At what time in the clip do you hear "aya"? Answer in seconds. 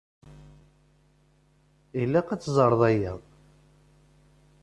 2.89-3.13